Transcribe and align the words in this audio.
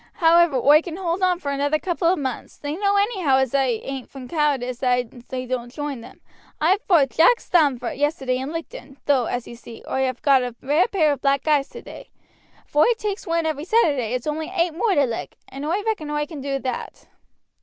However, 0.13 0.55
oi 0.57 0.81
can 0.81 0.95
hold 0.97 1.21
on 1.21 1.37
for 1.37 1.51
another 1.51 1.77
couple 1.77 2.07
of 2.07 2.17
months; 2.17 2.57
they 2.57 2.75
know 2.75 2.97
anyhow 2.97 3.37
as 3.37 3.53
it 3.53 3.57
ain't 3.83 4.09
from 4.09 4.27
cowardice 4.27 4.81
as 4.81 5.05
I 5.31 5.43
doan't 5.45 5.71
join 5.71 6.01
them. 6.01 6.21
I 6.59 6.79
fowt 6.87 7.11
Jack 7.11 7.37
Standfort 7.37 7.99
yesterday 7.99 8.39
and 8.39 8.51
licked 8.51 8.73
un; 8.73 8.97
though, 9.05 9.25
as 9.25 9.45
you 9.47 9.53
see, 9.53 9.83
oi 9.87 10.09
'ave 10.09 10.19
got 10.23 10.41
a 10.41 10.55
rare 10.59 10.87
pair 10.87 11.11
of 11.13 11.21
black 11.21 11.47
eyes 11.47 11.69
today. 11.69 12.09
If 12.67 12.75
oi 12.75 12.85
takes 12.97 13.27
one 13.27 13.45
every 13.45 13.63
Saturday 13.65 14.13
it's 14.15 14.25
only 14.25 14.51
eight 14.55 14.73
more 14.73 14.95
to 14.95 15.05
lick, 15.05 15.37
and 15.49 15.67
oi 15.67 15.83
reckon 15.83 16.09
oi 16.09 16.25
can 16.25 16.41
do 16.41 16.57
that." 16.57 17.05